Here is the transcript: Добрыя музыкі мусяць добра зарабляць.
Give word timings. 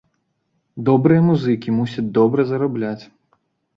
Добрыя 0.87 1.21
музыкі 1.27 1.75
мусяць 1.77 2.07
добра 2.19 2.41
зарабляць. 2.53 2.99